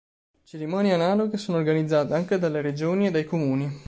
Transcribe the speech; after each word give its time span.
Cerimonie 0.45 0.93
analoghe 0.95 1.37
sono 1.37 1.57
organizzate 1.59 2.15
anche 2.15 2.39
dalle 2.39 2.61
Regioni 2.61 3.05
e 3.05 3.11
dai 3.11 3.25
Comuni. 3.25 3.71